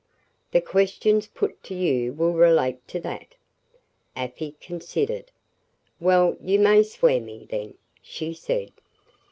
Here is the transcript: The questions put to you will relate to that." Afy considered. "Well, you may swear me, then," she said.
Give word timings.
The 0.49 0.61
questions 0.61 1.27
put 1.27 1.61
to 1.65 1.75
you 1.75 2.11
will 2.13 2.33
relate 2.33 2.87
to 2.87 2.99
that." 3.01 3.35
Afy 4.15 4.55
considered. 4.59 5.29
"Well, 5.99 6.37
you 6.41 6.57
may 6.57 6.81
swear 6.81 7.21
me, 7.21 7.45
then," 7.47 7.75
she 8.01 8.33
said. 8.33 8.71